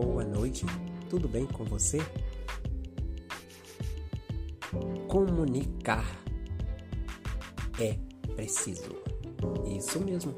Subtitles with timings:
[0.00, 0.66] boa noite,
[1.08, 1.98] tudo bem com você?
[5.08, 6.04] Comunicar
[7.80, 7.96] é
[8.34, 8.94] preciso.
[9.74, 10.34] Isso mesmo,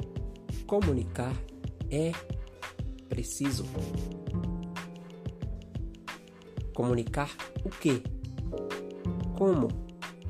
[0.67, 1.35] comunicar
[1.91, 2.13] é
[3.09, 3.65] preciso.
[6.73, 7.31] Comunicar
[7.65, 8.03] o que?
[9.37, 9.67] Como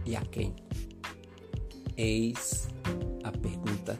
[0.07, 0.57] e a quem?
[1.97, 2.69] Eis
[3.23, 3.99] a pergunta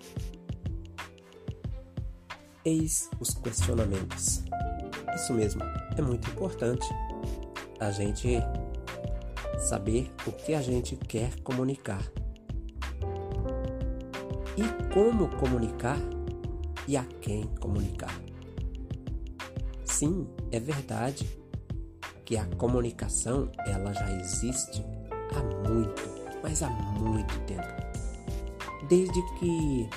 [2.65, 4.43] Eis os questionamentos.
[5.15, 5.63] Isso mesmo,
[5.97, 6.89] é muito importante
[7.81, 8.39] a gente
[9.59, 12.03] saber o que a gente quer comunicar
[14.57, 15.99] e como comunicar
[16.87, 18.15] e a quem comunicar.
[19.85, 21.27] Sim, é verdade
[22.25, 24.85] que a comunicação ela já existe
[25.35, 26.03] há muito,
[26.43, 27.67] mas há muito tempo.
[28.89, 29.89] Desde que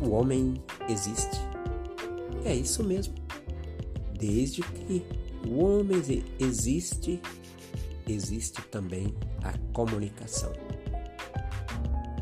[0.00, 1.51] o homem existe.
[2.44, 3.14] É isso mesmo.
[4.18, 5.04] Desde que
[5.46, 6.02] o homem
[6.38, 7.20] existe,
[8.06, 10.52] existe também a comunicação.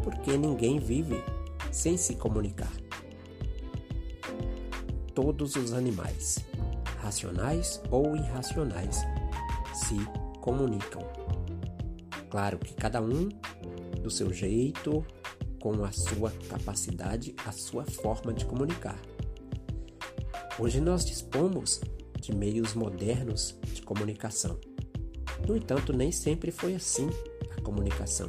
[0.03, 1.23] Porque ninguém vive
[1.71, 2.73] sem se comunicar.
[5.15, 6.39] Todos os animais,
[6.99, 8.99] racionais ou irracionais,
[9.75, 9.97] se
[10.41, 11.03] comunicam.
[12.31, 13.29] Claro que cada um
[14.03, 15.05] do seu jeito,
[15.61, 18.99] com a sua capacidade, a sua forma de comunicar.
[20.63, 21.81] Hoje nós dispomos
[22.21, 24.59] de meios modernos de comunicação.
[25.49, 27.09] No entanto, nem sempre foi assim
[27.57, 28.29] a comunicação.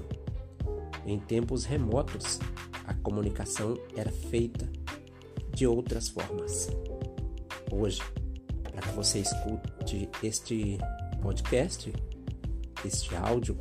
[1.06, 2.40] Em tempos remotos,
[2.86, 4.66] a comunicação era feita
[5.54, 6.70] de outras formas.
[7.70, 8.02] Hoje,
[8.64, 10.78] para que você escute este
[11.22, 11.92] podcast,
[12.86, 13.58] este áudio,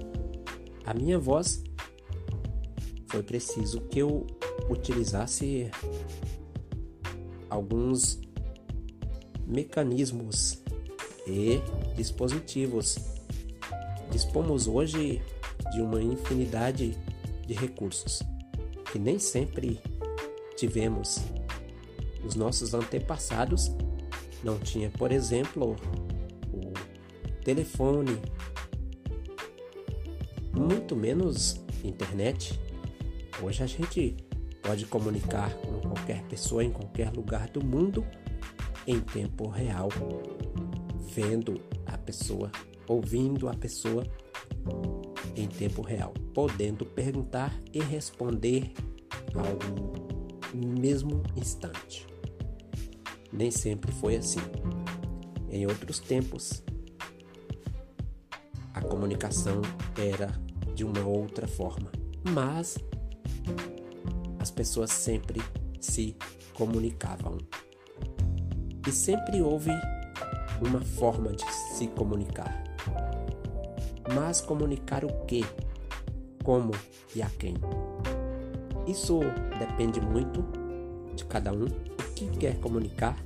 [0.87, 1.65] a minha voz
[3.09, 4.25] foi preciso que eu
[4.69, 5.69] utilizasse
[7.49, 8.21] alguns
[9.51, 10.63] mecanismos
[11.27, 11.61] e
[11.97, 12.99] dispositivos.
[14.11, 15.23] Dispomos hoje
[15.73, 16.97] de uma infinidade
[17.47, 18.23] de recursos
[18.91, 19.81] que nem sempre
[20.57, 21.19] tivemos.
[22.25, 23.71] Os nossos antepassados
[24.43, 25.77] não tinham, por exemplo,
[26.53, 26.73] o
[27.45, 28.21] telefone,
[30.53, 32.59] muito menos internet.
[33.43, 34.17] Hoje a gente
[34.63, 38.05] pode comunicar com qualquer pessoa em qualquer lugar do mundo
[38.91, 39.89] em tempo real,
[41.15, 42.51] vendo a pessoa,
[42.89, 44.05] ouvindo a pessoa
[45.37, 48.73] em tempo real, podendo perguntar e responder
[49.33, 52.05] ao mesmo instante.
[53.33, 54.41] Nem sempre foi assim.
[55.49, 56.61] Em outros tempos,
[58.75, 59.63] a comunicação
[59.97, 60.33] era
[60.75, 61.93] de uma outra forma,
[62.29, 62.77] mas
[64.41, 65.41] as pessoas sempre
[65.81, 66.17] se
[66.55, 67.39] comunicavam.
[68.87, 69.71] E sempre houve
[70.61, 71.45] uma forma de
[71.77, 72.65] se comunicar.
[74.15, 75.45] Mas comunicar o que,
[76.43, 76.73] como
[77.15, 77.55] e a quem?
[78.87, 79.21] Isso
[79.59, 80.45] depende muito
[81.15, 83.17] de cada um, o que quer comunicar,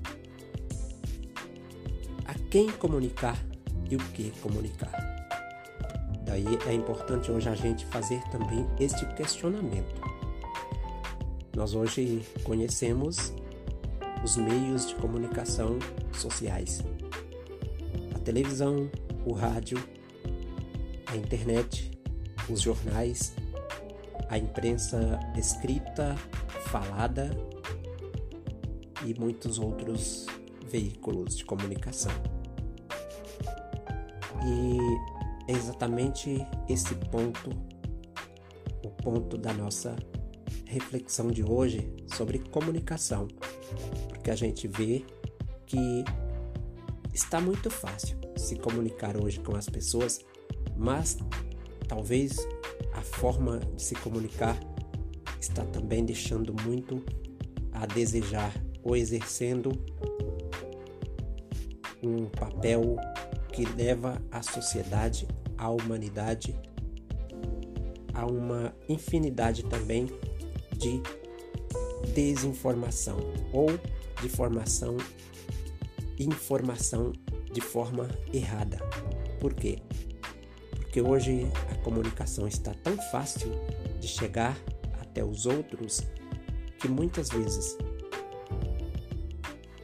[2.26, 3.38] a quem comunicar
[3.90, 4.92] e o que comunicar.
[6.24, 10.02] Daí é importante hoje a gente fazer também este questionamento.
[11.54, 13.32] Nós hoje conhecemos
[14.24, 15.78] os meios de comunicação
[16.14, 16.82] sociais:
[18.14, 18.90] a televisão,
[19.26, 19.78] o rádio,
[21.06, 21.90] a internet,
[22.48, 23.34] os jornais,
[24.30, 26.16] a imprensa escrita,
[26.70, 27.30] falada
[29.04, 30.26] e muitos outros
[30.66, 32.12] veículos de comunicação.
[34.42, 37.50] E é exatamente esse ponto,
[38.82, 39.94] o ponto da nossa
[40.66, 43.28] reflexão de hoje sobre comunicação,
[44.08, 45.04] porque a gente vê
[45.66, 46.04] que
[47.12, 50.20] está muito fácil se comunicar hoje com as pessoas,
[50.76, 51.18] mas
[51.88, 52.36] talvez
[52.92, 54.58] a forma de se comunicar
[55.40, 57.04] está também deixando muito
[57.72, 59.72] a desejar ou exercendo
[62.02, 62.96] um papel
[63.52, 66.54] que leva a sociedade, a humanidade
[68.14, 70.06] a uma infinidade também
[70.76, 71.02] de
[72.04, 73.18] desinformação
[73.52, 73.68] ou
[74.20, 74.96] de formação
[76.18, 77.12] informação
[77.52, 78.78] de forma errada.
[79.40, 79.78] Por quê?
[80.70, 83.50] Porque hoje a comunicação está tão fácil
[84.00, 84.56] de chegar
[85.00, 86.02] até os outros
[86.78, 87.76] que muitas vezes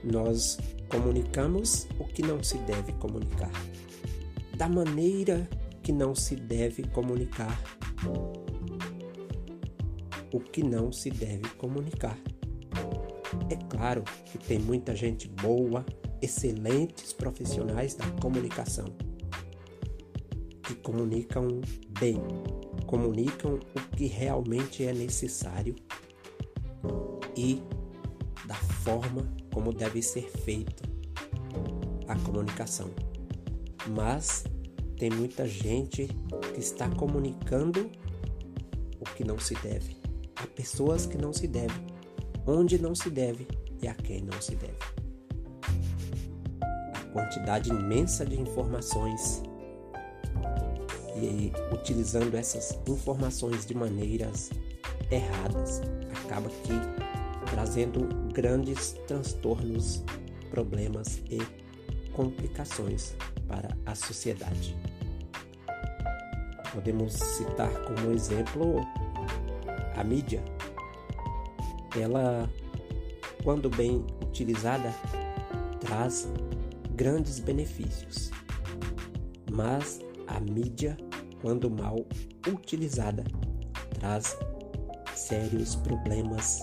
[0.05, 0.59] nós
[0.89, 3.51] comunicamos o que não se deve comunicar,
[4.57, 5.49] da maneira
[5.83, 7.61] que não se deve comunicar
[10.32, 12.19] o que não se deve comunicar.
[13.49, 15.85] É claro que tem muita gente boa
[16.23, 18.87] excelentes profissionais da comunicação
[20.62, 21.61] que comunicam
[21.99, 22.17] bem,
[22.87, 25.75] comunicam o que realmente é necessário
[27.37, 27.62] e
[28.47, 30.83] da forma como deve ser feita
[32.06, 32.91] a comunicação.
[33.88, 34.44] Mas
[34.97, 36.09] tem muita gente
[36.55, 37.91] que está comunicando
[39.00, 39.97] o que não se deve,
[40.43, 41.75] a pessoas que não se deve,
[42.47, 43.47] onde não se deve
[43.83, 44.79] e a quem não se deve.
[46.95, 49.43] A quantidade imensa de informações
[51.17, 54.51] e utilizando essas informações de maneiras
[55.11, 55.83] erradas
[56.25, 56.73] acaba que
[57.51, 60.03] trazendo grandes transtornos,
[60.51, 61.41] problemas e
[62.13, 63.15] complicações
[63.49, 64.77] para a sociedade.
[66.73, 68.87] Podemos citar como exemplo
[70.00, 70.43] a mídia.
[71.99, 72.49] Ela,
[73.44, 74.94] quando bem utilizada,
[75.81, 76.29] traz
[76.94, 78.31] grandes benefícios,
[79.50, 80.97] mas a mídia,
[81.43, 82.06] quando mal
[82.49, 83.25] utilizada,
[83.99, 84.37] traz
[85.14, 86.61] sérios problemas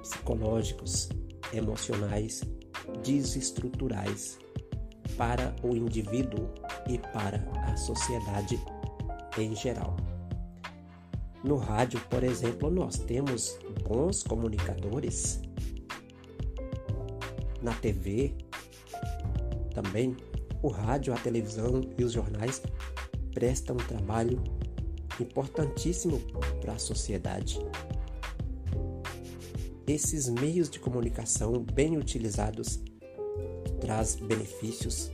[0.00, 1.08] psicológicos,
[1.52, 2.42] emocionais,
[3.04, 4.38] desestruturais
[5.16, 6.50] para o indivíduo
[6.88, 8.58] e para a sociedade
[9.38, 9.96] em geral.
[11.44, 15.40] No rádio, por exemplo, nós temos bons comunicadores.
[17.60, 18.34] Na TV,
[19.74, 20.16] também,
[20.62, 22.62] o rádio, a televisão e os jornais
[23.34, 24.42] prestam um trabalho
[25.20, 26.20] importantíssimo
[26.60, 27.58] para a sociedade.
[29.86, 32.80] Esses meios de comunicação bem utilizados
[33.80, 35.10] traz benefícios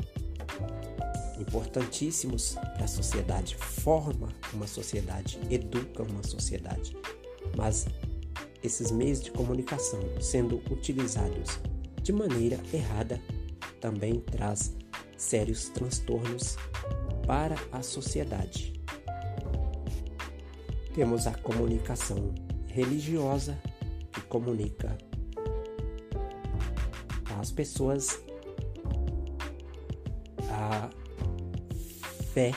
[1.41, 6.97] importantíssimos para a sociedade, forma uma sociedade, educa uma sociedade.
[7.57, 7.87] Mas
[8.63, 11.59] esses meios de comunicação sendo utilizados
[12.03, 13.21] de maneira errada
[13.81, 14.75] também traz
[15.17, 16.57] sérios transtornos
[17.27, 18.81] para a sociedade.
[20.95, 22.35] Temos a comunicação
[22.67, 23.59] religiosa
[24.13, 24.97] que comunica
[27.39, 28.21] às pessoas
[30.51, 30.91] a
[32.39, 32.53] fé,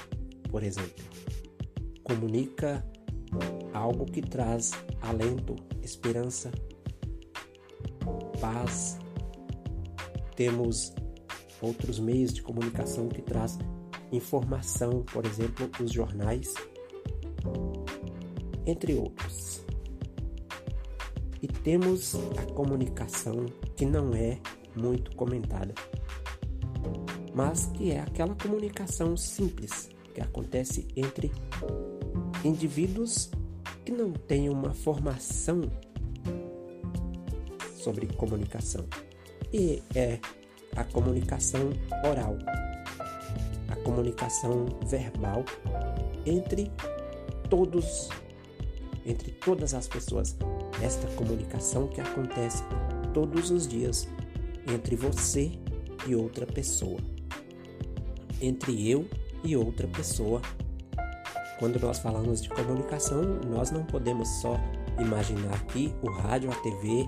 [0.51, 1.03] por exemplo,
[2.03, 2.85] comunica
[3.73, 6.51] algo que traz alento, esperança,
[8.39, 8.99] paz.
[10.35, 10.93] Temos
[11.59, 13.57] outros meios de comunicação que traz
[14.11, 16.53] informação, por exemplo, os jornais,
[18.67, 19.65] entre outros.
[21.41, 24.39] E temos a comunicação que não é
[24.75, 25.73] muito comentada
[27.41, 31.31] mas que é aquela comunicação simples que acontece entre
[32.45, 33.31] indivíduos
[33.83, 35.63] que não têm uma formação
[37.75, 38.85] sobre comunicação.
[39.51, 40.19] E é
[40.75, 41.71] a comunicação
[42.07, 42.37] oral,
[43.69, 45.43] a comunicação verbal
[46.27, 46.71] entre
[47.49, 48.07] todos,
[49.03, 50.37] entre todas as pessoas.
[50.79, 52.61] Esta comunicação que acontece
[53.15, 54.07] todos os dias
[54.71, 55.51] entre você
[56.05, 56.99] e outra pessoa
[58.41, 59.07] entre eu
[59.43, 60.41] e outra pessoa.
[61.59, 64.57] Quando nós falamos de comunicação, nós não podemos só
[64.99, 67.07] imaginar aqui o rádio, a TV,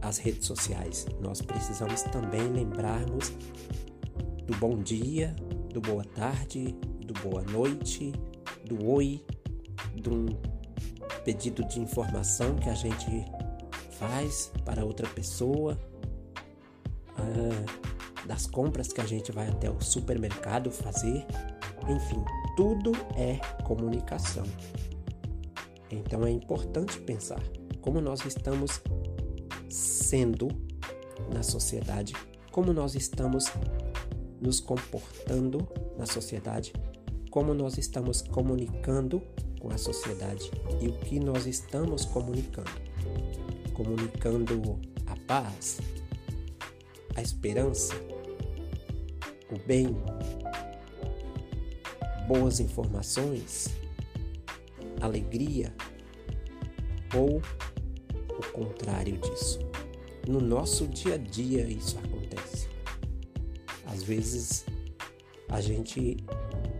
[0.00, 1.06] as redes sociais.
[1.20, 3.32] Nós precisamos também lembrarmos
[4.46, 5.34] do bom dia,
[5.72, 8.12] do boa tarde, do boa noite,
[8.64, 9.24] do oi,
[9.96, 10.26] do
[11.24, 13.24] pedido de informação que a gente
[13.98, 15.78] faz para outra pessoa.
[17.16, 17.93] Ah,
[18.26, 21.26] das compras que a gente vai até o supermercado fazer.
[21.88, 22.22] Enfim,
[22.56, 24.44] tudo é comunicação.
[25.90, 27.42] Então é importante pensar
[27.80, 28.80] como nós estamos
[29.68, 30.48] sendo
[31.32, 32.14] na sociedade,
[32.50, 33.46] como nós estamos
[34.40, 35.66] nos comportando
[35.98, 36.72] na sociedade,
[37.30, 39.22] como nós estamos comunicando
[39.60, 40.50] com a sociedade
[40.80, 42.70] e o que nós estamos comunicando.
[43.72, 45.80] Comunicando a paz,
[47.16, 47.94] a esperança,
[49.50, 49.96] o bem,
[52.26, 53.68] boas informações,
[55.00, 55.74] alegria
[57.14, 57.42] ou
[58.30, 59.58] o contrário disso.
[60.26, 62.68] No nosso dia a dia isso acontece.
[63.86, 64.64] Às vezes
[65.48, 66.16] a gente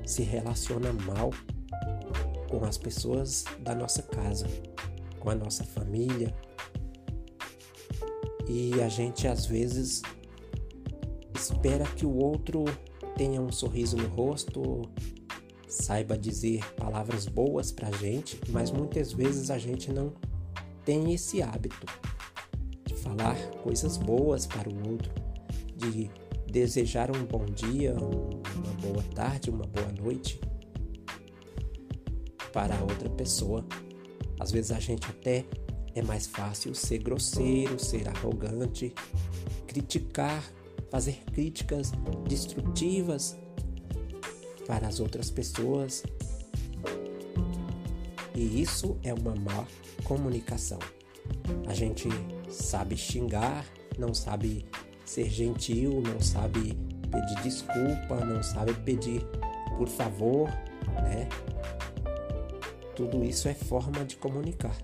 [0.07, 1.31] se relaciona mal
[2.49, 4.47] com as pessoas da nossa casa,
[5.21, 6.35] com a nossa família.
[8.49, 10.03] E a gente às vezes
[11.65, 12.63] espera que o outro
[13.17, 14.83] tenha um sorriso no rosto,
[15.67, 20.13] saiba dizer palavras boas para a gente, mas muitas vezes a gente não
[20.85, 21.87] tem esse hábito
[22.85, 25.11] de falar coisas boas para o outro,
[25.75, 26.11] de
[26.47, 30.39] desejar um bom dia, uma boa tarde, uma boa noite
[32.53, 33.65] para outra pessoa.
[34.39, 35.47] Às vezes a gente até
[35.95, 38.93] é mais fácil ser grosseiro, ser arrogante,
[39.67, 40.45] criticar,
[40.95, 41.91] fazer críticas
[42.29, 43.37] destrutivas
[44.65, 46.05] para as outras pessoas.
[48.33, 49.67] E isso é uma má
[50.05, 50.79] comunicação.
[51.67, 52.09] A gente
[52.49, 53.67] sabe xingar,
[53.99, 54.65] não sabe
[55.05, 56.79] ser gentil, não sabe
[57.11, 59.21] pedir desculpa, não sabe pedir
[59.77, 60.49] por favor,
[61.03, 61.29] né?
[62.95, 64.77] Tudo isso é forma de comunicar.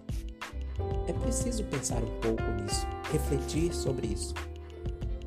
[1.06, 4.34] É preciso pensar um pouco nisso, refletir sobre isso.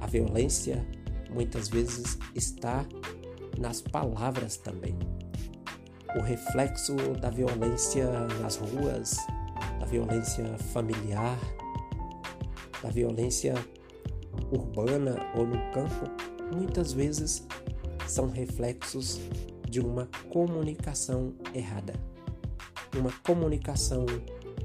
[0.04, 0.86] A violência
[1.30, 2.86] muitas vezes está
[3.58, 5.00] nas palavras também.
[6.18, 8.10] O reflexo da violência
[8.42, 9.16] nas ruas,
[9.80, 11.40] da violência familiar,
[12.82, 13.56] da violência
[14.52, 16.06] urbana ou no campo,
[16.54, 17.48] muitas vezes
[18.06, 19.22] são reflexos
[19.70, 21.94] de uma comunicação errada.
[22.98, 24.06] Uma comunicação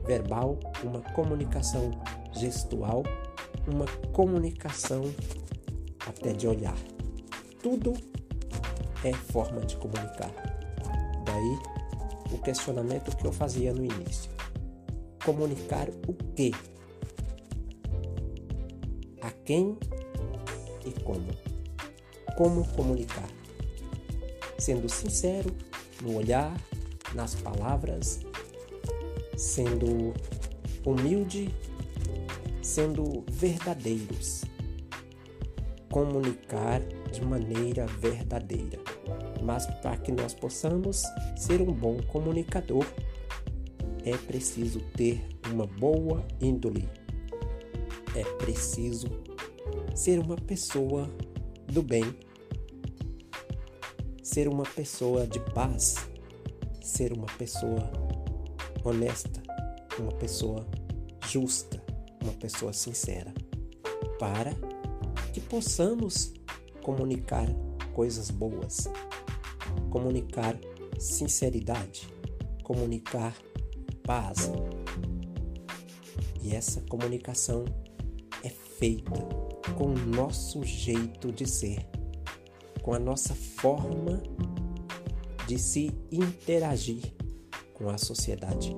[0.05, 1.93] verbal, uma comunicação
[2.33, 3.05] gestual,
[3.69, 5.03] uma comunicação
[6.07, 6.77] até de olhar.
[7.63, 7.95] Tudo
[9.05, 10.33] é forma de comunicar.
[11.25, 11.79] Daí
[12.33, 14.31] o questionamento que eu fazia no início.
[15.25, 16.53] Comunicar o quê?
[19.21, 19.77] A quem
[20.85, 21.29] e como?
[22.37, 23.29] Como comunicar?
[24.59, 25.55] Sendo sincero
[26.03, 26.57] no olhar,
[27.15, 28.21] nas palavras,
[29.37, 30.15] sendo
[30.85, 31.55] humilde,
[32.69, 34.45] sendo verdadeiros.
[35.91, 38.79] Comunicar de maneira verdadeira.
[39.43, 41.03] Mas para que nós possamos
[41.35, 42.85] ser um bom comunicador,
[44.05, 46.87] é preciso ter uma boa índole.
[48.15, 49.09] É preciso
[49.95, 51.09] ser uma pessoa
[51.67, 52.05] do bem,
[54.23, 55.97] ser uma pessoa de paz,
[56.83, 57.91] ser uma pessoa
[58.85, 59.43] honesta,
[59.99, 60.67] uma pessoa
[61.27, 61.78] justa,
[62.23, 63.33] uma pessoa sincera,
[64.19, 64.53] para
[65.33, 66.33] que possamos
[66.83, 67.47] comunicar
[67.93, 68.89] coisas boas,
[69.91, 70.59] comunicar
[70.99, 72.09] sinceridade,
[72.63, 73.35] comunicar
[74.03, 74.51] paz.
[76.43, 77.65] E essa comunicação
[78.43, 79.21] é feita
[79.77, 81.87] com o nosso jeito de ser,
[82.83, 84.23] com a nossa forma
[85.47, 87.13] de se interagir
[87.75, 88.77] com a sociedade,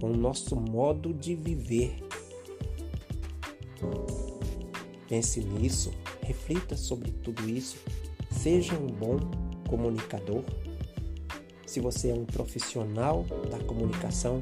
[0.00, 2.11] com o nosso modo de viver.
[5.08, 7.76] Pense nisso reflita sobre tudo isso,
[8.30, 9.18] seja um bom
[9.68, 10.42] comunicador.
[11.66, 14.40] Se você é um profissional da comunicação,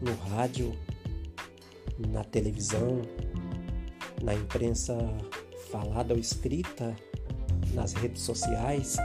[0.00, 0.72] no rádio,
[2.10, 3.02] na televisão,
[4.22, 4.96] na imprensa
[5.70, 6.94] falada ou escrita,
[7.72, 8.96] nas redes sociais,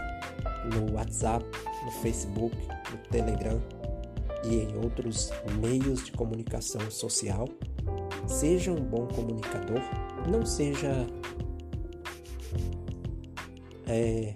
[0.74, 1.46] no WhatsApp,
[1.86, 2.56] no Facebook,
[2.92, 3.62] no Telegram
[4.44, 7.48] e em outros meios de comunicação social,
[8.30, 9.82] seja um bom comunicador,
[10.30, 11.08] não seja
[13.88, 14.34] é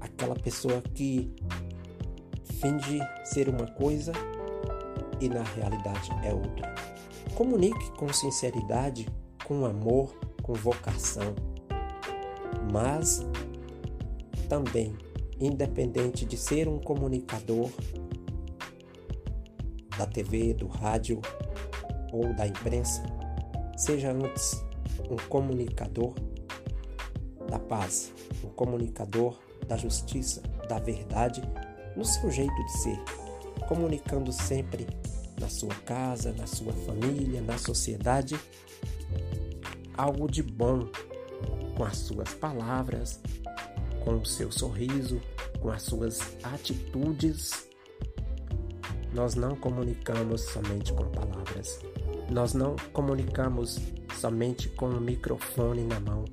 [0.00, 1.30] aquela pessoa que
[2.44, 4.12] finge ser uma coisa
[5.20, 6.74] e na realidade é outra.
[7.34, 9.06] Comunique com sinceridade,
[9.44, 11.34] com amor, com vocação,
[12.72, 13.24] mas
[14.48, 14.96] também,
[15.38, 17.70] independente de ser um comunicador
[19.96, 21.20] da TV, do rádio
[22.12, 23.02] ou da imprensa,
[23.76, 24.64] seja antes
[25.10, 26.14] um comunicador
[27.48, 28.12] da paz,
[28.44, 31.42] um comunicador da justiça, da verdade,
[31.96, 32.98] no seu jeito de ser,
[33.66, 34.86] comunicando sempre
[35.40, 38.38] na sua casa, na sua família, na sociedade,
[39.96, 40.88] algo de bom
[41.76, 43.20] com as suas palavras,
[44.04, 45.20] com o seu sorriso,
[45.60, 47.68] com as suas atitudes.
[49.12, 51.80] Nós não comunicamos somente com palavras.
[52.30, 53.78] Nós não comunicamos
[54.14, 56.24] somente com o microfone na mão.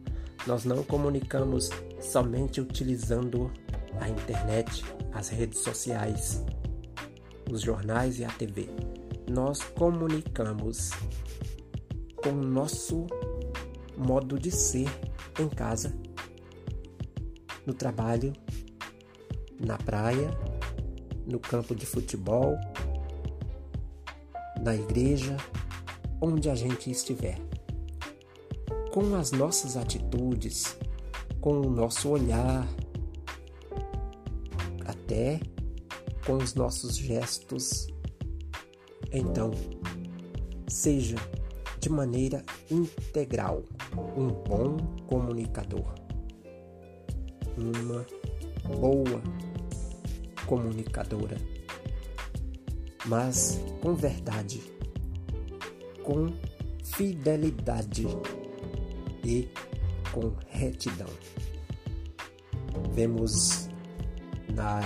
[0.46, 1.70] Nós não comunicamos
[2.02, 3.52] somente utilizando
[4.00, 4.84] a internet,
[5.14, 6.44] as redes sociais,
[7.50, 8.70] os jornais e a TV.
[9.30, 10.92] Nós comunicamos
[12.16, 13.08] com o nosso
[13.98, 14.90] modo de ser
[15.40, 15.96] em casa,
[17.66, 18.34] no trabalho,
[19.60, 20.30] na praia,
[21.26, 22.58] no campo de futebol,
[24.62, 25.38] na igreja,
[26.22, 27.40] onde a gente estiver
[28.94, 30.78] com as nossas atitudes,
[31.42, 32.68] com o nosso olhar,
[34.86, 35.40] até
[36.26, 37.88] com os nossos gestos.
[39.12, 39.52] Então,
[40.68, 41.18] seja
[41.80, 43.64] de maneira integral.
[44.18, 45.94] um bom comunicador,
[47.58, 48.06] uma
[48.78, 49.22] boa
[50.46, 51.38] comunicadora,
[53.06, 54.62] mas com verdade,
[56.06, 56.32] com
[56.84, 58.08] fidelidade
[59.24, 59.50] e
[60.12, 61.10] com retidão.
[62.92, 63.68] Vemos
[64.54, 64.82] na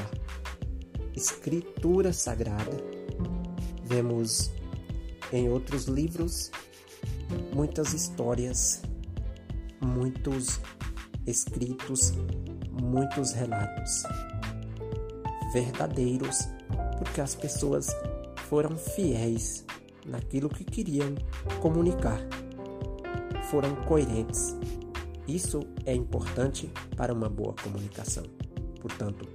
[1.15, 2.77] Escritura Sagrada,
[3.83, 4.51] vemos
[5.33, 6.49] em outros livros
[7.53, 8.81] muitas histórias,
[9.81, 10.59] muitos
[11.27, 12.13] escritos,
[12.71, 14.03] muitos relatos
[15.53, 16.47] verdadeiros,
[16.97, 17.87] porque as pessoas
[18.47, 19.65] foram fiéis
[20.09, 21.15] naquilo que queriam
[21.61, 22.19] comunicar,
[23.49, 24.57] foram coerentes.
[25.27, 28.23] Isso é importante para uma boa comunicação.
[28.81, 29.27] Portanto,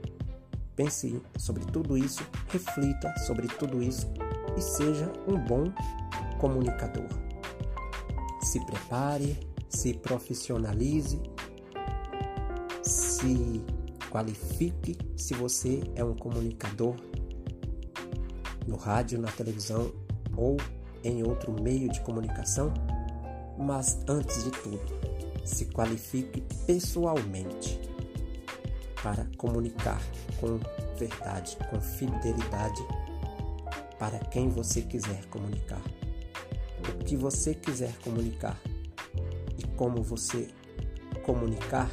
[0.74, 4.06] pense sobre tudo isso, reflita sobre tudo isso
[4.56, 5.72] e seja um bom
[6.38, 7.08] comunicador.
[8.42, 9.38] Se prepare,
[9.68, 11.20] se profissionalize,
[12.82, 13.64] se
[14.10, 16.94] qualifique se você é um comunicador
[18.66, 19.92] no rádio, na televisão
[20.36, 20.56] ou
[21.02, 22.72] em outro meio de comunicação,
[23.58, 24.80] mas antes de tudo,
[25.44, 27.78] se qualifique pessoalmente
[29.02, 30.00] para comunicar
[30.40, 30.58] com
[30.96, 32.82] verdade, com fidelidade
[33.98, 35.82] para quem você quiser comunicar.
[36.88, 38.58] O que você quiser comunicar
[39.58, 40.48] e como você
[41.22, 41.90] comunicar,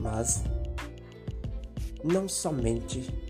[0.00, 0.44] mas
[2.04, 3.27] não somente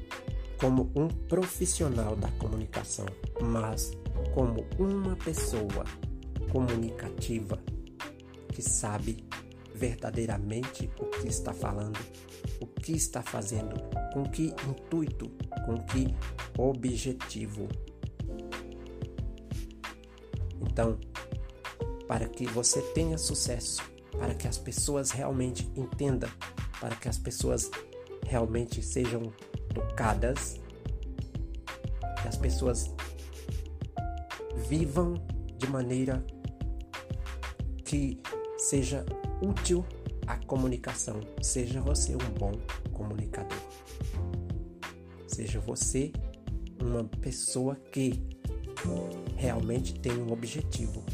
[0.61, 3.07] como um profissional da comunicação,
[3.41, 3.93] mas
[4.35, 5.85] como uma pessoa
[6.51, 7.59] comunicativa
[8.53, 9.25] que sabe
[9.75, 11.99] verdadeiramente o que está falando,
[12.61, 13.77] o que está fazendo,
[14.13, 15.31] com que intuito,
[15.65, 16.09] com que
[16.59, 17.69] objetivo.
[20.61, 20.99] Então,
[22.09, 23.83] para que você tenha sucesso,
[24.19, 26.31] para que as pessoas realmente entendam,
[26.81, 27.71] para que as pessoas
[28.27, 29.33] realmente sejam
[29.79, 30.61] tocadas,
[32.21, 32.91] que as pessoas
[34.69, 35.15] vivam
[35.57, 36.25] de maneira
[37.85, 38.21] que
[38.59, 39.05] seja
[39.41, 39.85] útil
[40.27, 41.21] a comunicação.
[41.41, 42.53] Seja você um bom
[42.93, 43.59] comunicador.
[45.27, 46.13] Seja você
[46.81, 48.23] uma pessoa que
[49.37, 51.05] realmente tem um objetivo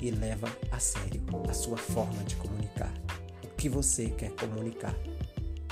[0.00, 2.92] e leva a sério a sua forma de comunicar.
[3.44, 4.96] O que você quer comunicar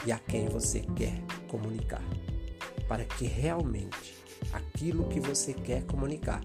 [0.06, 2.02] e a quem você quer comunicar,
[2.86, 4.16] para que realmente
[4.52, 6.40] aquilo que você quer comunicar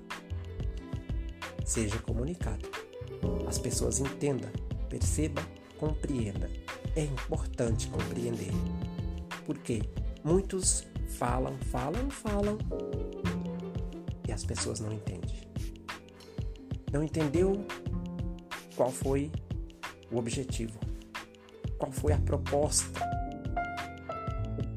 [1.63, 2.67] seja comunicado.
[3.47, 4.49] As pessoas entendam,
[4.89, 5.45] percebam,
[5.77, 6.49] compreendam.
[6.95, 8.51] É importante compreender,
[9.45, 9.83] porque
[10.23, 12.57] muitos falam, falam, falam
[14.27, 15.35] e as pessoas não entendem.
[16.91, 17.65] Não entendeu
[18.75, 19.31] qual foi
[20.11, 20.79] o objetivo,
[21.77, 23.04] qual foi a proposta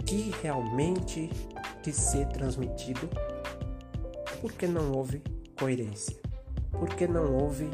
[0.09, 1.29] que realmente
[1.83, 3.11] quis ser transmitido,
[4.40, 5.23] porque não houve
[5.59, 6.16] coerência,
[6.71, 7.68] porque não houve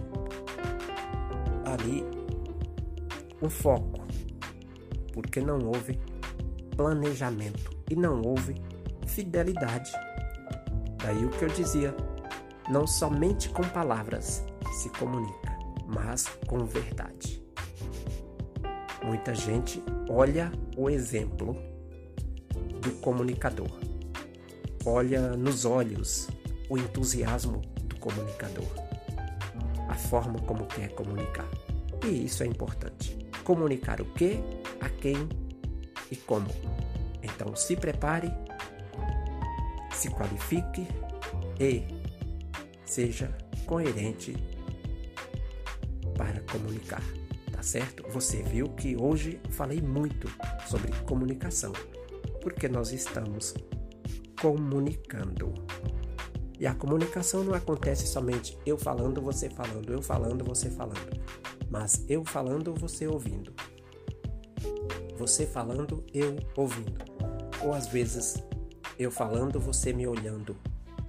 [1.64, 2.04] ali
[3.40, 4.00] um foco,
[5.12, 5.96] porque não houve
[6.76, 8.56] planejamento e não houve
[9.06, 9.92] fidelidade.
[11.04, 11.94] Daí o que eu dizia,
[12.68, 14.44] não somente com palavras
[14.82, 17.40] se comunica, mas com verdade.
[19.04, 21.73] Muita gente olha o exemplo
[22.84, 23.70] do comunicador.
[24.84, 26.28] Olha nos olhos
[26.68, 28.68] o entusiasmo do comunicador,
[29.88, 31.48] a forma como quer comunicar.
[32.04, 33.16] E isso é importante.
[33.42, 34.38] Comunicar o que,
[34.80, 35.28] a quem
[36.10, 36.48] e como.
[37.22, 38.30] Então se prepare,
[39.94, 40.86] se qualifique
[41.58, 41.84] e
[42.84, 44.36] seja coerente
[46.18, 47.02] para comunicar,
[47.50, 48.04] tá certo?
[48.10, 50.30] Você viu que hoje falei muito
[50.68, 51.72] sobre comunicação
[52.44, 53.54] porque nós estamos
[54.40, 55.54] comunicando.
[56.60, 61.20] E a comunicação não acontece somente eu falando, você falando, eu falando, você falando,
[61.70, 63.52] mas eu falando, você ouvindo.
[65.18, 67.02] Você falando, eu ouvindo.
[67.62, 68.36] Ou às vezes
[68.98, 70.54] eu falando, você me olhando,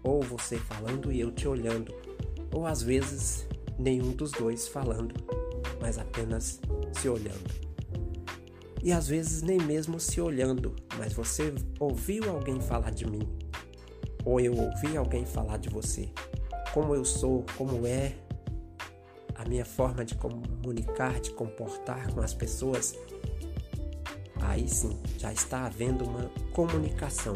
[0.02, 1.94] ou você falando e eu te olhando,
[2.54, 3.46] ou às vezes
[3.78, 5.14] nenhum dos dois falando,
[5.82, 6.62] mas apenas
[6.94, 7.65] se olhando
[8.86, 13.28] e às vezes nem mesmo se olhando, mas você ouviu alguém falar de mim,
[14.24, 16.08] ou eu ouvi alguém falar de você,
[16.72, 18.14] como eu sou, como é?
[19.34, 22.94] A minha forma de comunicar, de comportar com as pessoas,
[24.40, 27.34] aí sim já está havendo uma comunicação,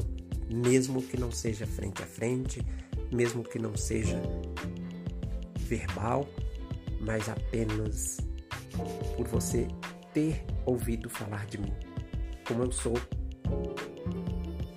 [0.53, 2.63] mesmo que não seja frente a frente,
[3.11, 4.21] mesmo que não seja
[5.57, 6.27] verbal,
[7.01, 8.17] mas apenas
[9.17, 9.67] por você
[10.13, 11.73] ter ouvido falar de mim,
[12.47, 12.93] como eu sou.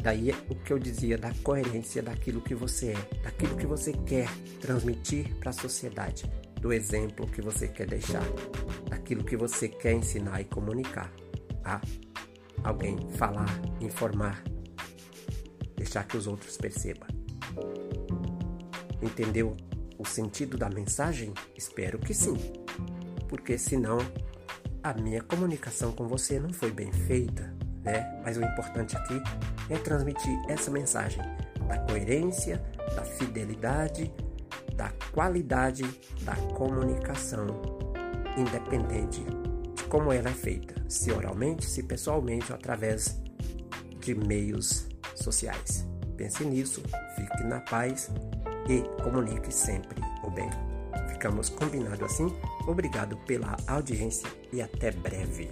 [0.02, 3.92] Daí é o que eu dizia da coerência daquilo que você é, daquilo que você
[3.92, 4.28] quer
[4.60, 6.24] transmitir para a sociedade,
[6.60, 8.24] do exemplo que você quer deixar,
[8.88, 11.12] daquilo que você quer ensinar e comunicar
[11.64, 11.80] a
[12.64, 13.48] alguém, falar,
[13.80, 14.42] informar,
[15.76, 17.08] deixar que os outros percebam.
[19.00, 19.56] Entendeu
[19.98, 21.32] o sentido da mensagem?
[21.56, 22.34] Espero que sim,
[23.28, 23.98] porque senão
[24.82, 28.20] a minha comunicação com você não foi bem feita, né?
[28.24, 29.20] Mas o importante aqui
[29.70, 31.22] é transmitir essa mensagem
[31.68, 32.62] da coerência,
[32.96, 34.12] da fidelidade,
[34.74, 35.84] da qualidade
[36.22, 37.46] da comunicação,
[38.36, 39.24] independente
[39.74, 43.20] de como ela é feita, se oralmente, se pessoalmente ou através
[44.00, 45.86] de meios sociais.
[46.16, 46.82] Pense nisso,
[47.14, 48.10] fique na paz
[48.68, 50.50] e comunique sempre o bem.
[51.08, 52.34] Ficamos combinados assim?
[52.66, 55.50] Obrigado pela audiência e até breve.